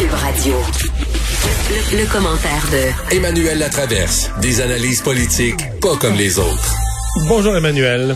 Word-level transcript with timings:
Cube 0.00 0.14
Radio. 0.14 0.54
Le, 1.68 2.00
le 2.00 2.10
commentaire 2.10 2.64
de 2.72 3.14
Emmanuel 3.14 3.58
Latraverse. 3.58 4.32
Des 4.40 4.62
analyses 4.62 5.02
politiques 5.02 5.60
pas 5.82 5.94
comme 6.00 6.14
les 6.14 6.38
autres. 6.38 6.74
Bonjour 7.28 7.54
Emmanuel. 7.54 8.14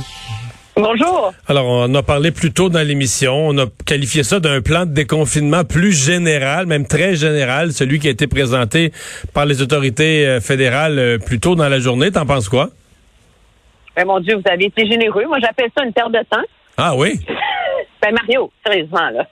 Bonjour. 0.76 1.34
Alors, 1.46 1.66
on 1.66 1.94
a 1.94 2.02
parlé 2.02 2.30
plus 2.30 2.54
tôt 2.54 2.70
dans 2.70 2.80
l'émission, 2.80 3.34
on 3.34 3.58
a 3.58 3.66
qualifié 3.84 4.22
ça 4.22 4.40
d'un 4.40 4.62
plan 4.62 4.86
de 4.86 4.94
déconfinement 4.94 5.64
plus 5.64 5.92
général, 5.92 6.64
même 6.64 6.86
très 6.86 7.16
général, 7.16 7.72
celui 7.72 7.98
qui 7.98 8.08
a 8.08 8.12
été 8.12 8.28
présenté 8.28 8.90
par 9.34 9.44
les 9.44 9.60
autorités 9.60 10.26
euh, 10.26 10.40
fédérales 10.40 10.98
euh, 10.98 11.18
plus 11.18 11.38
tôt 11.38 11.54
dans 11.54 11.68
la 11.68 11.80
journée. 11.80 12.10
T'en 12.10 12.24
penses 12.24 12.48
quoi? 12.48 12.70
Ben, 13.94 14.06
mon 14.06 14.20
Dieu, 14.20 14.36
vous 14.36 14.50
avez 14.50 14.64
été 14.64 14.86
généreux. 14.86 15.26
Moi, 15.26 15.36
j'appelle 15.38 15.68
ça 15.76 15.84
une 15.84 15.92
perte 15.92 16.12
de 16.12 16.24
temps. 16.30 16.44
Ah 16.78 16.96
oui? 16.96 17.20
Ben, 18.00 18.12
Mario, 18.12 18.50
sérieusement, 18.64 19.10
là. 19.10 19.26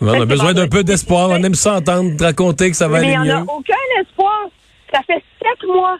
On 0.00 0.20
a 0.20 0.24
besoin 0.26 0.54
d'un 0.54 0.68
peu 0.68 0.82
d'espoir. 0.82 1.28
On 1.30 1.42
aime 1.42 1.54
ça 1.54 1.74
entendre 1.76 2.10
raconter 2.20 2.70
que 2.70 2.76
ça 2.76 2.88
va 2.88 3.00
Mais 3.00 3.08
il 3.08 3.14
aller 3.14 3.28
n'y 3.28 3.32
en 3.32 3.36
a 3.36 3.40
mieux. 3.40 3.46
aucun 3.50 4.00
espoir. 4.00 4.48
Ça 4.92 5.00
fait 5.06 5.22
sept 5.42 5.68
mois 5.68 5.98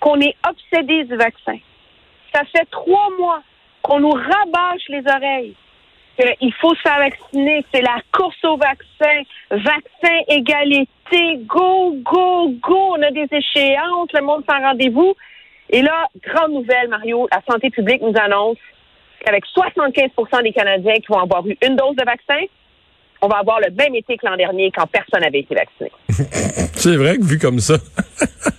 qu'on 0.00 0.20
est 0.20 0.34
obsédé 0.48 1.04
du 1.04 1.16
vaccin. 1.16 1.58
Ça 2.34 2.42
fait 2.54 2.66
trois 2.70 3.08
mois 3.18 3.40
qu'on 3.82 4.00
nous 4.00 4.10
rabâche 4.12 4.82
les 4.88 5.02
oreilles. 5.06 5.54
qu'il 6.18 6.52
faut 6.54 6.74
se 6.74 6.80
faire 6.80 6.98
vacciner, 6.98 7.64
c'est 7.72 7.82
la 7.82 7.98
course 8.12 8.42
au 8.44 8.56
vaccin, 8.56 9.22
vaccin, 9.50 10.16
égalité, 10.28 11.38
go, 11.46 11.94
go, 12.02 12.48
go. 12.60 12.94
On 12.96 13.02
a 13.02 13.10
des 13.10 13.28
échéances, 13.30 14.08
le 14.14 14.22
monde 14.22 14.42
s'en 14.48 14.58
rendez-vous. 14.60 15.14
Et 15.70 15.82
là, 15.82 16.06
grande 16.26 16.52
nouvelle, 16.52 16.88
Mario, 16.88 17.28
la 17.30 17.42
santé 17.50 17.68
publique 17.70 18.00
nous 18.00 18.14
annonce 18.18 18.56
qu'avec 19.24 19.44
75% 19.54 20.42
des 20.42 20.52
Canadiens 20.52 20.94
qui 20.94 21.06
vont 21.08 21.20
avoir 21.20 21.46
eu 21.46 21.56
une 21.62 21.76
dose 21.76 21.96
de 21.96 22.04
vaccin, 22.04 22.40
on 23.22 23.28
va 23.28 23.36
avoir 23.38 23.58
le 23.60 23.74
même 23.74 23.94
été 23.94 24.16
que 24.16 24.26
l'an 24.26 24.36
dernier 24.36 24.70
quand 24.74 24.86
personne 24.86 25.20
n'avait 25.20 25.40
été 25.40 25.54
vacciné. 25.54 25.90
C'est 26.76 26.96
vrai 26.96 27.16
que 27.18 27.24
vu 27.24 27.38
comme 27.38 27.60
ça. 27.60 27.78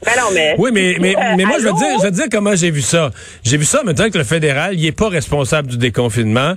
Ben 0.05 0.11
non, 0.17 0.29
mais. 0.33 0.55
Oui, 0.57 0.71
mais, 0.73 0.97
mais, 0.99 1.15
Euh, 1.15 1.19
mais 1.37 1.45
moi, 1.45 1.57
je 1.59 1.63
veux 1.63 1.69
allô? 1.69 1.77
dire, 1.77 1.99
je 1.99 2.05
veux 2.05 2.11
dire 2.11 2.25
comment 2.31 2.55
j'ai 2.55 2.71
vu 2.71 2.81
ça. 2.81 3.11
J'ai 3.43 3.57
vu 3.57 3.65
ça 3.65 3.81
maintenant 3.83 4.09
que 4.09 4.17
le 4.17 4.23
fédéral, 4.23 4.73
il 4.75 4.85
est 4.85 4.91
pas 4.91 5.09
responsable 5.09 5.67
du 5.69 5.77
déconfinement 5.77 6.53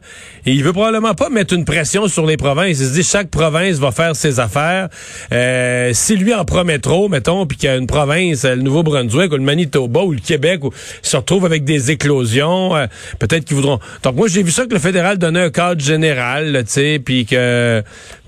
et 0.46 0.52
il 0.52 0.62
veut 0.64 0.72
probablement 0.72 1.14
pas 1.14 1.28
mettre 1.28 1.54
une 1.54 1.64
pression 1.64 2.08
sur 2.08 2.26
les 2.26 2.36
provinces. 2.36 2.78
Il 2.80 2.86
se 2.86 2.92
dit 2.94 3.02
chaque 3.02 3.28
province 3.30 3.76
va 3.78 3.90
faire 3.92 4.16
ses 4.16 4.40
affaires. 4.40 4.88
Euh, 5.32 5.90
si 5.92 6.16
lui 6.16 6.34
en 6.34 6.44
promet 6.44 6.78
trop, 6.78 7.08
mettons, 7.08 7.46
puis 7.46 7.56
qu'il 7.56 7.68
y 7.68 7.72
a 7.72 7.76
une 7.76 7.86
province, 7.86 8.44
euh, 8.44 8.54
le 8.54 8.62
Nouveau-Brunswick 8.62 9.32
ou 9.32 9.36
le 9.36 9.42
Manitoba 9.42 10.00
ou 10.02 10.12
le 10.12 10.20
Québec, 10.20 10.64
où 10.64 10.70
se 11.02 11.16
retrouve 11.16 11.44
avec 11.44 11.64
des 11.64 11.90
éclosions, 11.90 12.76
euh, 12.76 12.86
peut-être 13.18 13.44
qu'ils 13.44 13.56
voudront. 13.56 13.78
Donc 14.02 14.16
moi, 14.16 14.28
j'ai 14.28 14.42
vu 14.42 14.50
ça 14.50 14.66
que 14.66 14.72
le 14.74 14.80
fédéral 14.80 15.18
donnait 15.18 15.40
un 15.42 15.50
cadre 15.50 15.80
général, 15.80 16.62
tu 16.66 16.72
sais, 16.72 17.00
puis 17.04 17.26
que 17.26 17.82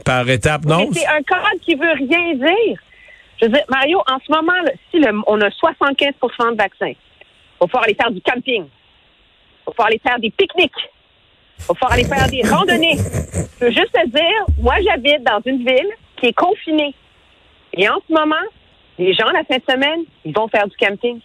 par 0.04 0.28
étape, 0.28 0.64
non? 0.64 0.88
C'est 0.92 1.06
un 1.06 1.22
cadre 1.22 1.48
qui 1.62 1.74
veut 1.74 1.92
rien 1.92 2.34
dire. 2.34 2.78
Je 3.40 3.46
veux 3.46 3.52
dire, 3.52 3.64
Mario, 3.68 3.98
en 4.08 4.18
ce 4.24 4.32
moment, 4.32 4.52
si 4.90 5.00
on 5.26 5.40
a 5.40 5.48
75% 5.48 6.52
de 6.52 6.56
vaccins, 6.56 6.86
il 6.88 6.96
va 7.60 7.66
falloir 7.66 7.84
aller 7.84 7.94
faire 7.94 8.10
du 8.10 8.20
camping. 8.20 8.64
Il 8.64 9.64
va 9.66 9.72
falloir 9.72 9.88
aller 9.88 10.00
faire 10.04 10.18
des 10.18 10.30
pique-niques. 10.30 10.72
Il 11.58 11.64
va 11.68 11.74
falloir 11.74 11.92
aller 11.92 12.04
faire 12.04 12.28
des 12.28 12.42
randonnées. 12.48 12.96
Je 13.60 13.64
veux 13.66 13.72
juste 13.72 13.92
te 13.92 14.08
dire, 14.08 14.46
moi, 14.60 14.74
j'habite 14.84 15.22
dans 15.24 15.40
une 15.44 15.58
ville 15.58 15.90
qui 16.16 16.26
est 16.26 16.32
confinée. 16.32 16.94
Et 17.74 17.88
en 17.88 17.98
ce 18.06 18.12
moment, 18.12 18.34
les 18.98 19.14
gens, 19.14 19.30
la 19.30 19.44
fin 19.44 19.56
de 19.56 19.64
semaine, 19.68 20.00
ils 20.24 20.34
vont 20.34 20.48
faire 20.48 20.68
du 20.68 20.76
camping. 20.76 21.20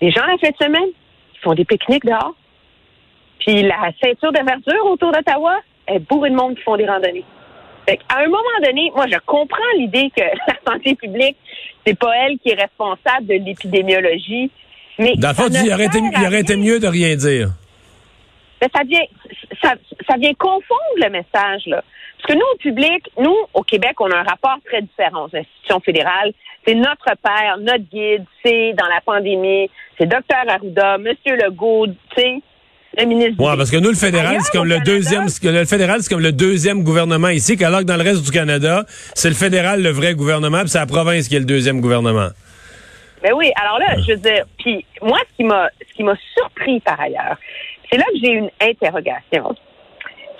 Les 0.00 0.10
gens, 0.10 0.24
la 0.26 0.38
fin 0.38 0.50
de 0.50 0.56
semaine, 0.56 0.88
ils 1.34 1.40
font 1.40 1.54
des 1.54 1.64
pique-niques 1.64 2.06
dehors. 2.06 2.34
Puis 3.40 3.62
la 3.62 3.90
ceinture 4.02 4.32
de 4.32 4.44
verdure 4.44 4.84
autour 4.86 5.12
d'Ottawa 5.12 5.60
est 5.86 5.98
bourrée 5.98 6.30
de 6.30 6.36
monde 6.36 6.56
qui 6.56 6.62
font 6.62 6.76
des 6.76 6.86
randonnées. 6.86 7.24
À 8.08 8.18
un 8.20 8.26
moment 8.26 8.58
donné, 8.64 8.90
moi, 8.94 9.06
je 9.06 9.18
comprends 9.26 9.58
l'idée 9.76 10.10
que 10.16 10.22
la 10.48 10.72
santé 10.72 10.94
publique, 10.94 11.36
c'est 11.86 11.98
pas 11.98 12.12
elle 12.24 12.38
qui 12.38 12.50
est 12.50 12.60
responsable 12.60 13.26
de 13.26 13.34
l'épidémiologie. 13.34 14.50
Mais 14.98 15.14
Dans 15.16 15.28
le 15.28 15.34
fond, 15.34 15.48
il 15.48 15.72
aurait 15.72 15.86
été, 15.86 15.98
il 15.98 16.26
aurait 16.26 16.56
mieux 16.56 16.78
de 16.78 16.86
rien 16.86 17.16
dire. 17.16 17.48
Mais 18.60 18.68
ça 18.74 18.82
vient, 18.84 19.04
ça, 19.62 19.74
ça 20.08 20.16
vient 20.18 20.34
confondre 20.34 20.96
le 20.96 21.08
message, 21.08 21.62
là. 21.66 21.82
Parce 22.20 22.34
que 22.34 22.38
nous, 22.38 22.46
au 22.52 22.56
public, 22.58 23.10
nous, 23.18 23.36
au 23.54 23.62
Québec, 23.62 23.98
on 24.00 24.10
a 24.10 24.16
un 24.18 24.22
rapport 24.22 24.58
très 24.66 24.82
différent 24.82 25.24
aux 25.24 25.36
institutions 25.36 25.80
fédérales. 25.80 26.32
C'est 26.66 26.74
notre 26.74 27.16
père, 27.22 27.56
notre 27.58 27.84
guide, 27.90 28.24
c'est 28.44 28.74
dans 28.74 28.86
la 28.88 29.00
pandémie, 29.00 29.70
c'est 29.98 30.04
Dr 30.04 30.48
Arruda, 30.48 30.98
Monsieur 30.98 31.36
Legault, 31.36 31.86
tu 31.86 31.94
sais, 32.16 32.42
le 32.98 33.04
ministre. 33.06 33.30
Du- 33.32 33.36
parce 33.56 33.70
que 33.70 33.76
nous, 33.76 33.90
le 33.90 33.96
fédéral, 33.96 34.38
c'est 34.40 34.52
comme 34.52 34.66
le 34.68 34.74
Canada, 34.74 34.92
deuxième, 34.92 35.26
le 35.42 35.64
fédéral, 35.64 36.00
c'est 36.02 36.12
comme 36.12 36.22
le 36.22 36.32
deuxième 36.32 36.82
gouvernement 36.82 37.28
ici, 37.28 37.56
qu'alors 37.56 37.80
que 37.80 37.84
dans 37.84 37.96
le 37.96 38.02
reste 38.02 38.22
du 38.24 38.30
Canada, 38.30 38.84
c'est 39.14 39.28
le 39.28 39.34
fédéral 39.34 39.82
le 39.82 39.90
vrai 39.90 40.14
gouvernement, 40.14 40.60
puis 40.60 40.68
c'est 40.70 40.78
la 40.78 40.86
province 40.86 41.28
qui 41.28 41.36
est 41.36 41.40
le 41.40 41.44
deuxième 41.44 41.80
gouvernement. 41.80 42.28
Ben 43.22 43.32
oui, 43.34 43.50
alors 43.62 43.78
là, 43.78 43.96
je 44.06 44.12
veux 44.12 44.18
dire, 44.18 44.44
puis 44.58 44.84
moi, 45.02 45.18
ce 45.30 45.36
qui 45.36 45.44
m'a, 45.44 45.68
ce 45.88 45.94
qui 45.94 46.02
m'a 46.02 46.14
surpris 46.34 46.80
par 46.80 46.98
ailleurs, 47.00 47.36
c'est 47.90 47.98
là 47.98 48.04
que 48.04 48.18
j'ai 48.22 48.32
une 48.32 48.50
interrogation. 48.60 49.54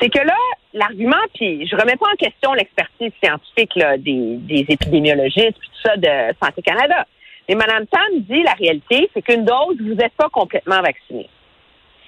C'est 0.00 0.08
que 0.08 0.18
là, 0.26 0.34
l'argument, 0.72 1.20
puis 1.34 1.66
je 1.68 1.76
remets 1.76 1.96
pas 1.96 2.06
en 2.10 2.16
question 2.16 2.54
l'expertise 2.54 3.12
scientifique 3.22 3.72
là, 3.76 3.98
des, 3.98 4.36
des 4.38 4.64
épidémiologistes, 4.66 5.58
puis 5.60 5.68
tout 5.68 5.88
ça 5.88 5.96
de 5.98 6.34
Santé 6.42 6.62
Canada. 6.62 7.06
Mais 7.48 7.54
Mme 7.54 7.86
Tam 7.86 8.00
dit 8.20 8.42
la 8.44 8.52
réalité, 8.52 9.10
c'est 9.12 9.20
qu'une 9.22 9.44
dose, 9.44 9.76
vous 9.78 9.94
n'êtes 9.94 10.14
pas 10.16 10.28
complètement 10.32 10.80
vacciné. 10.80 11.28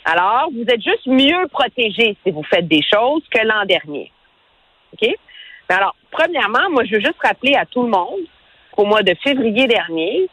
Alors, 0.04 0.48
vous 0.52 0.64
êtes 0.68 0.82
juste 0.82 1.06
mieux 1.06 1.46
protégé 1.48 2.16
si 2.24 2.30
vous 2.32 2.42
faites 2.42 2.66
des 2.66 2.82
choses 2.82 3.22
que 3.30 3.44
l'an 3.46 3.64
dernier. 3.64 4.10
OK? 4.92 5.08
Mais 5.68 5.76
alors, 5.76 5.94
premièrement, 6.10 6.70
moi, 6.70 6.84
je 6.84 6.96
veux 6.96 7.00
juste 7.00 7.22
rappeler 7.22 7.54
à 7.54 7.66
tout 7.66 7.82
le 7.82 7.88
monde 7.88 8.20
qu'au 8.72 8.84
mois 8.84 9.02
de 9.02 9.14
février 9.22 9.66
dernier, 9.66 10.28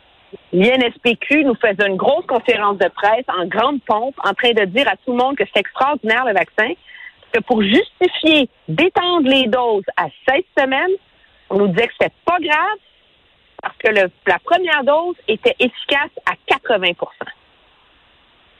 l'INSPQ 0.53 1.44
nous 1.44 1.56
faisait 1.56 1.88
une 1.88 1.97
grosse 1.97 2.25
conférence 2.25 2.78
de 2.78 2.88
presse 2.88 3.25
en 3.28 3.46
grande 3.46 3.81
pompe 3.84 4.16
en 4.24 4.34
train 4.34 4.52
de 4.53 4.66
dire 4.66 4.88
à 4.88 4.96
tout 4.97 5.12
le 5.12 5.18
monde 5.18 5.38
que 5.38 5.44
c'est 5.53 5.59
extraordinaire 5.59 6.25
le 6.25 6.34
vaccin, 6.34 6.74
que 7.31 7.40
pour 7.41 7.62
justifier 7.62 8.50
d'étendre 8.68 9.30
les 9.30 9.47
doses 9.47 9.84
à 9.97 10.07
16 10.28 10.44
semaines, 10.57 10.96
on 11.50 11.57
nous 11.59 11.68
disait 11.68 11.88
que 11.88 11.94
c'était 12.00 12.16
pas 12.25 12.38
grave 12.40 12.78
parce 13.62 13.78
que 13.78 13.90
la 13.91 14.40
première 14.40 14.84
dose 14.84 15.16
était 15.28 15.56
efficace 15.59 16.12
à 16.25 16.34
80 16.47 16.94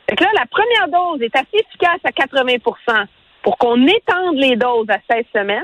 Fait 0.10 0.16
que 0.16 0.24
là, 0.24 0.30
la 0.34 0.46
première 0.48 0.88
dose 0.88 1.22
est 1.22 1.36
assez 1.36 1.58
efficace 1.68 2.00
à 2.04 2.10
80% 2.12 3.06
pour 3.44 3.58
qu'on 3.58 3.86
étende 3.88 4.36
les 4.38 4.56
doses 4.56 4.90
à 4.90 4.98
16 5.14 5.26
semaines, 5.34 5.62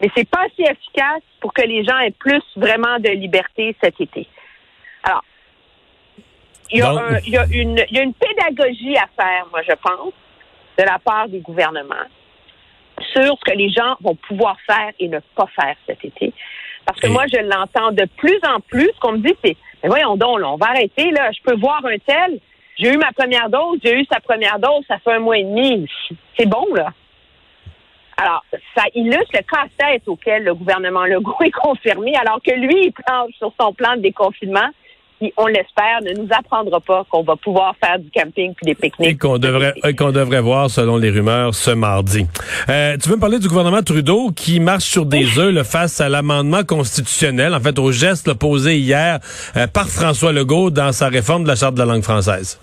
mais 0.00 0.08
c'est 0.16 0.28
pas 0.28 0.42
assez 0.46 0.70
efficace 0.70 1.22
pour 1.40 1.52
que 1.52 1.62
les 1.62 1.84
gens 1.84 1.98
aient 1.98 2.12
plus 2.12 2.42
vraiment 2.56 2.98
de 3.00 3.08
liberté 3.10 3.74
cet 3.82 4.00
été. 4.00 4.28
Alors, 5.02 5.24
il 6.70 6.78
y 6.78 6.82
a, 6.82 6.90
Donc- 6.92 7.00
un- 7.00 7.18
il 7.26 7.32
y 7.32 7.36
a 7.36 7.44
une, 7.50 7.84
il 7.90 7.96
y 7.96 7.98
a 7.98 8.02
une 8.02 8.14
pédagogie 8.14 8.96
à 8.96 9.08
faire, 9.20 9.46
moi, 9.50 9.62
je 9.62 9.74
pense, 9.74 10.12
de 10.78 10.84
la 10.84 10.98
part 11.00 11.28
du 11.28 11.40
gouvernement 11.40 11.94
sur 13.12 13.36
ce 13.38 13.50
que 13.50 13.56
les 13.56 13.70
gens 13.70 13.96
vont 14.00 14.14
pouvoir 14.14 14.56
faire 14.66 14.92
et 15.00 15.08
ne 15.08 15.18
pas 15.34 15.46
faire 15.60 15.74
cet 15.86 16.04
été. 16.04 16.32
Parce 16.84 17.00
que 17.00 17.06
Et- 17.08 17.10
moi, 17.10 17.24
je 17.26 17.38
l'entends 17.40 17.90
de 17.92 18.04
plus 18.16 18.38
en 18.46 18.60
plus. 18.60 18.88
Ce 18.94 19.00
qu'on 19.00 19.12
me 19.12 19.18
dit, 19.18 19.34
c'est, 19.44 19.56
mais 19.82 19.88
voyons 19.88 20.16
donc, 20.16 20.38
là, 20.40 20.50
on 20.50 20.56
va 20.56 20.68
arrêter, 20.68 21.10
là. 21.10 21.30
Je 21.32 21.42
peux 21.42 21.56
voir 21.56 21.84
un 21.84 21.98
tel. 21.98 22.38
J'ai 22.78 22.94
eu 22.94 22.96
ma 22.96 23.12
première 23.12 23.50
dose, 23.50 23.80
j'ai 23.82 24.00
eu 24.00 24.04
sa 24.04 24.20
première 24.20 24.58
dose, 24.58 24.84
ça 24.86 24.98
fait 24.98 25.12
un 25.12 25.18
mois 25.18 25.36
et 25.36 25.42
demi. 25.42 25.88
C'est 26.36 26.46
bon, 26.46 26.64
là. 26.74 26.92
Alors, 28.16 28.44
ça 28.76 28.84
illustre 28.94 29.30
le 29.32 29.40
casse-tête 29.42 30.06
auquel 30.06 30.44
le 30.44 30.54
gouvernement 30.54 31.04
Legault 31.04 31.36
est 31.44 31.50
confirmé, 31.50 32.14
alors 32.16 32.40
que 32.42 32.52
lui, 32.52 32.86
il 32.86 32.92
planche 32.92 33.32
sur 33.38 33.52
son 33.60 33.72
plan 33.72 33.96
de 33.96 34.02
déconfinement, 34.02 34.68
qui, 35.18 35.32
on 35.36 35.46
l'espère, 35.46 36.00
ne 36.02 36.12
nous 36.20 36.28
apprendra 36.30 36.80
pas 36.80 37.04
qu'on 37.10 37.22
va 37.22 37.36
pouvoir 37.36 37.74
faire 37.82 37.98
du 37.98 38.10
camping 38.10 38.54
puis 38.54 38.64
des 38.64 38.72
Et 38.72 38.74
pique-niques. 38.74 39.18
qu'on 39.18 39.38
devrait, 39.38 39.74
et 39.84 39.94
qu'on 39.94 40.12
devrait 40.12 40.40
voir, 40.40 40.70
selon 40.70 40.96
les 40.96 41.10
rumeurs, 41.10 41.54
ce 41.54 41.70
mardi. 41.70 42.26
Euh, 42.68 42.96
tu 42.96 43.08
veux 43.08 43.16
me 43.16 43.20
parler 43.20 43.38
du 43.38 43.48
gouvernement 43.48 43.82
Trudeau 43.82 44.30
qui 44.30 44.60
marche 44.60 44.84
sur 44.84 45.06
des 45.06 45.38
œufs 45.38 45.66
face 45.66 46.00
à 46.00 46.08
l'amendement 46.08 46.64
constitutionnel, 46.64 47.54
en 47.54 47.60
fait, 47.60 47.78
au 47.78 47.92
geste 47.92 48.26
là, 48.28 48.34
posé 48.34 48.76
hier 48.78 49.18
euh, 49.56 49.66
par 49.66 49.88
François 49.88 50.32
Legault 50.32 50.70
dans 50.70 50.92
sa 50.92 51.08
réforme 51.08 51.44
de 51.44 51.48
la 51.48 51.56
Charte 51.56 51.74
de 51.74 51.80
la 51.80 51.86
langue 51.86 52.02
française. 52.02 52.60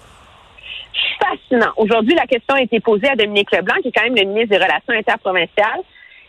fascinant. 1.19 1.71
Aujourd'hui, 1.77 2.15
la 2.15 2.25
question 2.25 2.55
a 2.55 2.61
été 2.61 2.79
posée 2.79 3.09
à 3.09 3.15
Dominique 3.15 3.51
Leblanc, 3.51 3.75
qui 3.81 3.89
est 3.89 3.91
quand 3.91 4.03
même 4.03 4.15
le 4.15 4.25
ministre 4.25 4.49
des 4.49 4.63
Relations 4.63 4.93
interprovinciales. 4.93 5.81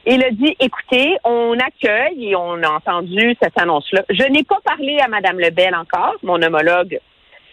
Il 0.08 0.22
a 0.22 0.30
dit, 0.30 0.56
écoutez, 0.60 1.16
on 1.24 1.54
accueille 1.58 2.30
et 2.30 2.36
on 2.36 2.62
a 2.62 2.68
entendu 2.68 3.34
cette 3.42 3.58
annonce-là. 3.58 4.04
Je 4.08 4.22
n'ai 4.30 4.44
pas 4.44 4.58
parlé 4.64 4.98
à 5.00 5.08
Mme 5.08 5.40
Lebel 5.40 5.74
encore, 5.74 6.14
mon 6.22 6.40
homologue 6.40 7.00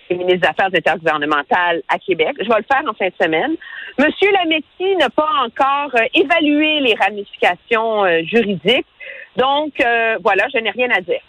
et 0.09 0.15
ministre 0.15 0.41
des 0.41 0.47
Affaires 0.47 0.69
intergouvernementales 0.71 1.81
à 1.88 1.97
Québec. 1.97 2.35
Je 2.39 2.47
vais 2.47 2.57
le 2.57 2.65
faire 2.71 2.83
en 2.88 2.94
fin 2.94 3.07
de 3.07 3.13
semaine. 3.19 3.55
Monsieur 3.97 4.31
Lametti 4.31 4.95
n'a 5.00 5.09
pas 5.09 5.29
encore 5.45 5.95
euh, 5.95 6.05
évalué 6.13 6.79
les 6.81 6.94
ramifications 6.94 8.05
euh, 8.05 8.21
juridiques. 8.23 8.85
Donc, 9.35 9.73
euh, 9.81 10.17
voilà, 10.23 10.45
je 10.53 10.59
n'ai 10.59 10.69
rien 10.69 10.89
à 10.95 11.01
dire. 11.01 11.21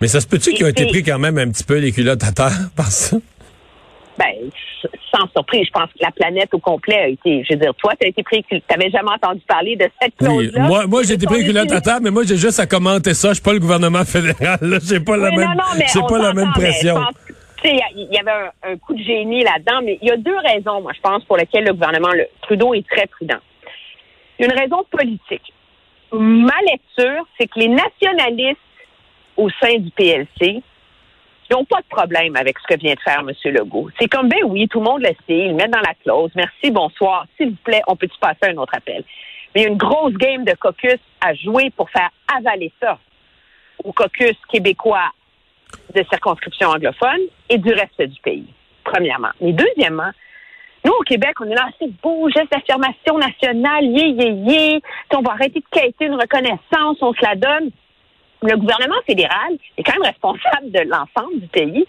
Mais 0.00 0.06
ça 0.06 0.20
se 0.20 0.28
peut-tu 0.28 0.52
qu'ils 0.52 0.64
ont 0.64 0.68
été 0.68 0.86
pris 0.86 1.02
quand 1.02 1.18
même 1.18 1.38
un 1.38 1.48
petit 1.50 1.64
peu 1.64 1.78
les 1.78 1.90
culottes 1.90 2.22
à 2.22 2.30
terre 2.30 2.70
par 2.76 2.92
ça? 2.92 3.16
Ben, 4.18 4.50
sans 5.12 5.26
surprise, 5.32 5.66
je 5.66 5.70
pense 5.72 5.90
que 5.92 5.98
la 6.00 6.10
planète 6.10 6.52
au 6.52 6.58
complet 6.58 6.96
a 6.96 7.08
été, 7.08 7.44
je 7.44 7.54
veux 7.54 7.60
dire, 7.60 7.74
toi, 7.74 7.92
tu 7.98 8.06
as 8.06 8.10
été 8.10 8.22
pris, 8.22 8.44
tu 8.48 8.60
n'avais 8.70 8.90
jamais 8.90 9.10
entendu 9.10 9.40
parler 9.46 9.76
de 9.76 9.88
cette 10.00 10.16
clause-là. 10.16 10.62
Oui. 10.62 10.68
Moi, 10.68 10.86
moi 10.86 11.02
j'ai 11.02 11.14
été 11.14 11.26
pris 11.26 11.44
culotte 11.44 11.72
à 11.72 11.80
table, 11.80 12.04
mais 12.04 12.10
moi, 12.10 12.22
j'ai 12.24 12.36
juste 12.36 12.60
à 12.60 12.66
commenter 12.66 13.14
ça. 13.14 13.28
Je 13.30 13.34
suis 13.34 13.42
pas 13.42 13.52
le 13.52 13.60
gouvernement 13.60 14.04
fédéral. 14.04 14.58
J'ai 14.86 15.00
pas 15.00 15.16
la 15.16 15.30
Oui, 15.30 15.36
même, 15.36 15.48
non, 15.94 16.06
pas 16.06 16.18
la 16.18 16.32
même 16.32 16.52
pression. 16.52 16.96
je 16.96 17.00
pense 17.00 17.14
que, 17.26 17.32
tu 17.62 17.68
sais, 17.68 17.80
Il 17.96 18.08
y, 18.10 18.14
y 18.14 18.18
avait 18.18 18.30
un, 18.30 18.72
un 18.72 18.76
coup 18.76 18.94
de 18.94 19.02
génie 19.02 19.42
là-dedans, 19.42 19.80
mais 19.84 19.98
il 20.02 20.08
y 20.08 20.10
a 20.10 20.16
deux 20.16 20.38
raisons, 20.38 20.80
moi, 20.82 20.92
je 20.94 21.00
pense, 21.00 21.24
pour 21.24 21.36
lesquelles 21.36 21.64
le 21.64 21.72
gouvernement 21.72 22.12
le, 22.12 22.26
Trudeau 22.42 22.74
est 22.74 22.86
très 22.88 23.06
prudent. 23.06 23.38
Il 24.38 24.46
y 24.46 24.48
a 24.48 24.52
une 24.52 24.58
raison 24.58 24.84
politique. 24.90 25.52
Ma 26.12 26.54
lecture, 26.70 27.26
c'est 27.38 27.46
que 27.46 27.58
les 27.58 27.68
nationalistes 27.68 28.58
au 29.36 29.48
sein 29.60 29.78
du 29.78 29.90
PLC 29.90 30.62
n'ont 31.54 31.64
pas 31.64 31.80
de 31.80 31.86
problème 31.88 32.36
avec 32.36 32.58
ce 32.58 32.74
que 32.74 32.78
vient 32.78 32.94
de 32.94 33.00
faire 33.00 33.20
M. 33.20 33.30
Legault. 33.52 33.88
C'est 33.98 34.08
comme, 34.08 34.28
ben 34.28 34.40
oui, 34.44 34.68
tout 34.68 34.80
le 34.80 34.84
monde 34.84 35.02
le 35.02 35.14
sait, 35.26 35.46
ils 35.46 35.54
mettent 35.54 35.70
dans 35.70 35.80
la 35.80 35.94
clause. 36.02 36.30
Merci, 36.34 36.70
bonsoir. 36.70 37.26
S'il 37.36 37.50
vous 37.50 37.62
plaît, 37.64 37.82
on 37.86 37.96
peut-tu 37.96 38.18
passer 38.18 38.52
un 38.52 38.56
autre 38.56 38.74
appel? 38.74 39.04
Mais 39.54 39.62
il 39.62 39.64
y 39.64 39.66
a 39.66 39.70
une 39.70 39.76
grosse 39.76 40.14
game 40.14 40.44
de 40.44 40.54
caucus 40.54 40.98
à 41.20 41.34
jouer 41.34 41.70
pour 41.76 41.88
faire 41.90 42.10
avaler 42.36 42.72
ça 42.80 42.98
au 43.82 43.92
caucus 43.92 44.36
québécois 44.50 45.10
de 45.94 46.04
circonscription 46.10 46.68
anglophone 46.68 47.20
et 47.48 47.58
du 47.58 47.72
reste 47.72 48.00
du 48.02 48.20
pays, 48.20 48.46
premièrement. 48.84 49.30
Mais 49.40 49.52
deuxièmement, 49.52 50.10
nous, 50.84 50.92
au 50.92 51.02
Québec, 51.02 51.34
on 51.40 51.44
est 51.44 51.54
là, 51.54 51.68
c'est 51.78 51.90
beau, 52.02 52.28
geste 52.28 52.52
d'affirmation 52.52 53.18
nationale, 53.18 53.84
yé, 53.84 54.08
yé, 54.08 54.30
yé, 54.30 54.82
on 55.14 55.22
va 55.22 55.32
arrêter 55.32 55.60
de 55.60 55.64
quêter 55.70 56.06
une 56.06 56.14
reconnaissance, 56.14 56.98
on 57.00 57.14
se 57.14 57.22
la 57.22 57.36
donne. 57.36 57.70
Le 58.44 58.56
gouvernement 58.56 59.00
fédéral 59.06 59.56
est 59.78 59.82
quand 59.82 59.94
même 59.94 60.02
responsable 60.02 60.70
de 60.70 60.80
l'ensemble 60.80 61.40
du 61.40 61.48
pays. 61.48 61.86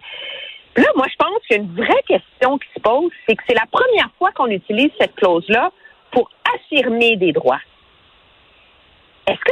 Là, 0.78 0.88
moi, 0.96 1.06
je 1.10 1.16
pense 1.18 1.40
qu'il 1.46 1.58
y 1.58 1.60
a 1.60 1.64
une 1.64 1.76
vraie 1.76 2.04
question 2.08 2.58
qui 2.58 2.68
se 2.76 2.80
pose, 2.80 3.12
c'est 3.28 3.36
que 3.36 3.44
c'est 3.48 3.56
la 3.56 3.66
première 3.70 4.10
fois 4.18 4.32
qu'on 4.32 4.48
utilise 4.48 4.90
cette 4.98 5.16
clause-là 5.16 5.72
pour 6.12 6.30
affirmer 6.56 7.18
des 7.18 7.34
droits. 7.34 7.60
Est-ce 9.28 9.40
que 9.40 9.52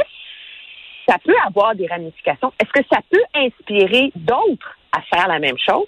ça 1.06 1.18
peut 1.22 1.34
avoir 1.46 1.74
des 1.74 1.86
ramifications? 1.86 2.52
Est-ce 2.58 2.72
que 2.72 2.86
ça 2.90 3.00
peut 3.10 3.22
inspirer 3.34 4.10
d'autres 4.14 4.78
à 4.92 5.02
faire 5.02 5.28
la 5.28 5.38
même 5.38 5.58
chose? 5.58 5.86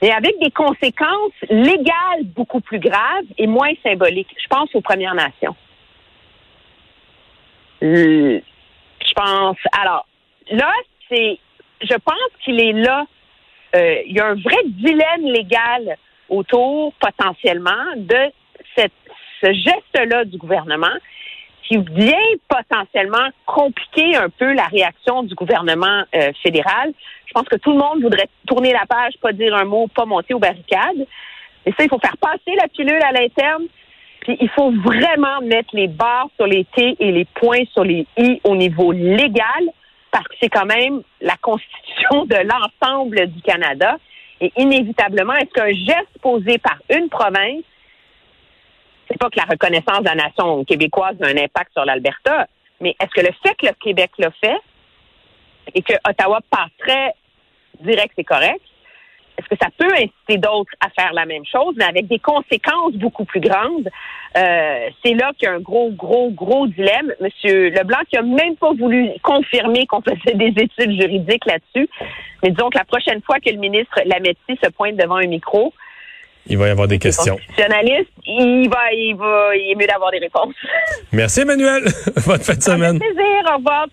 Mais 0.00 0.10
avec 0.10 0.38
des 0.40 0.50
conséquences 0.50 1.32
légales 1.50 2.24
beaucoup 2.34 2.60
plus 2.60 2.78
graves 2.78 3.26
et 3.36 3.46
moins 3.46 3.72
symboliques. 3.82 4.34
Je 4.42 4.46
pense 4.48 4.74
aux 4.74 4.80
Premières 4.80 5.14
Nations. 5.14 5.56
Euh, 7.82 8.40
Je 9.06 9.12
pense. 9.14 9.58
Alors, 9.78 10.06
là, 10.50 10.72
c'est. 11.08 11.38
Je 11.80 11.94
pense 11.94 12.30
qu'il 12.44 12.60
est 12.60 12.72
là. 12.72 13.06
euh, 13.74 14.02
il 14.06 14.16
y 14.16 14.20
a 14.20 14.26
un 14.26 14.34
vrai 14.34 14.62
dilemme 14.66 15.24
légal 15.24 15.96
autour, 16.28 16.92
potentiellement, 16.94 17.84
de 17.96 18.32
cette, 18.76 18.92
ce 19.42 19.52
geste-là 19.52 20.24
du 20.24 20.38
gouvernement 20.38 20.96
qui 21.66 21.78
vient 21.78 22.30
potentiellement 22.48 23.28
compliquer 23.46 24.16
un 24.16 24.28
peu 24.28 24.52
la 24.52 24.66
réaction 24.66 25.22
du 25.22 25.34
gouvernement 25.34 26.04
euh, 26.14 26.30
fédéral. 26.42 26.92
Je 27.26 27.32
pense 27.32 27.48
que 27.48 27.56
tout 27.56 27.72
le 27.72 27.78
monde 27.78 28.02
voudrait 28.02 28.28
tourner 28.46 28.72
la 28.72 28.84
page, 28.86 29.14
pas 29.20 29.32
dire 29.32 29.54
un 29.54 29.64
mot, 29.64 29.88
pas 29.88 30.04
monter 30.04 30.34
aux 30.34 30.38
barricades. 30.38 31.06
Et 31.64 31.72
ça, 31.72 31.82
il 31.82 31.88
faut 31.88 31.98
faire 31.98 32.18
passer 32.18 32.54
la 32.60 32.68
pilule 32.68 33.02
à 33.02 33.12
l'interne. 33.12 33.64
Puis 34.20 34.36
il 34.40 34.48
faut 34.50 34.72
vraiment 34.72 35.40
mettre 35.42 35.74
les 35.74 35.88
barres 35.88 36.28
sur 36.36 36.46
les 36.46 36.64
T 36.64 36.96
et 36.98 37.12
les 37.12 37.24
points 37.24 37.64
sur 37.72 37.84
les 37.84 38.06
I 38.18 38.40
au 38.44 38.56
niveau 38.56 38.92
légal, 38.92 39.64
parce 40.14 40.28
que 40.28 40.36
c'est 40.40 40.48
quand 40.48 40.64
même 40.64 41.02
la 41.20 41.36
constitution 41.38 42.24
de 42.26 42.36
l'ensemble 42.36 43.26
du 43.26 43.42
Canada. 43.42 43.96
Et 44.40 44.52
inévitablement, 44.56 45.32
est-ce 45.34 45.50
qu'un 45.50 45.72
geste 45.72 46.16
posé 46.22 46.58
par 46.58 46.78
une 46.88 47.08
province 47.08 47.64
c'est 49.10 49.18
pas 49.18 49.28
que 49.28 49.36
la 49.36 49.44
reconnaissance 49.44 49.98
de 49.98 50.04
la 50.04 50.14
nation 50.14 50.64
québécoise 50.64 51.16
a 51.20 51.26
un 51.26 51.36
impact 51.36 51.72
sur 51.72 51.84
l'Alberta, 51.84 52.46
mais 52.80 52.96
est-ce 52.98 53.10
que 53.10 53.20
le 53.20 53.32
fait 53.42 53.54
que 53.54 53.66
le 53.66 53.72
Québec 53.72 54.12
l'a 54.18 54.30
fait 54.30 54.56
et 55.74 55.82
que 55.82 55.92
Ottawa 56.08 56.40
passerait 56.48 57.14
que 57.84 58.12
c'est 58.16 58.24
correct, 58.24 58.62
est-ce 59.38 59.48
que 59.48 59.56
ça 59.60 59.68
peut 59.76 59.92
inciter 59.94 60.38
d'autres 60.38 60.72
à 60.80 60.88
faire 60.90 61.12
la 61.12 61.26
même 61.26 61.44
chose, 61.44 61.74
mais 61.76 61.84
avec 61.84 62.06
des 62.06 62.18
conséquences 62.18 62.92
beaucoup 62.94 63.24
plus 63.24 63.40
grandes? 63.40 63.88
Euh, 64.36 64.88
c'est 65.04 65.14
là 65.14 65.32
qu'il 65.38 65.48
y 65.48 65.50
a 65.50 65.54
un 65.54 65.60
gros, 65.60 65.90
gros, 65.90 66.30
gros 66.30 66.66
dilemme. 66.66 67.12
Monsieur 67.20 67.70
Leblanc 67.70 67.98
qui 68.08 68.16
a 68.16 68.22
même 68.22 68.56
pas 68.56 68.72
voulu 68.72 69.10
confirmer 69.22 69.86
qu'on 69.86 70.02
faisait 70.08 70.34
des 70.36 70.52
études 70.62 70.92
juridiques 71.00 71.46
là-dessus. 71.46 71.88
Mais 72.42 72.50
disons 72.50 72.70
que 72.70 72.78
la 72.78 72.84
prochaine 72.84 73.20
fois 73.22 73.36
que 73.40 73.50
le 73.50 73.58
ministre 73.58 74.00
Lametti 74.06 74.58
se 74.62 74.70
pointe 74.70 74.96
devant 74.96 75.16
un 75.16 75.26
micro, 75.26 75.72
Il 76.46 76.58
va 76.58 76.68
y 76.68 76.70
avoir 76.70 76.88
des 76.88 76.98
questions. 76.98 77.36
constitutionnaliste, 77.36 78.10
il 78.26 78.68
va, 78.68 78.92
il 78.92 79.14
va, 79.16 79.56
il 79.56 79.72
est 79.72 79.74
mieux 79.76 79.86
d'avoir 79.86 80.10
des 80.10 80.18
réponses. 80.18 80.54
Merci, 81.12 81.40
Emmanuel. 81.40 81.82
Bonne 82.26 82.40
fin 82.40 82.54
de 82.54 82.62
semaine. 82.62 82.98
plaisir. 82.98 83.42
Au 83.52 83.56
revoir. 83.56 83.86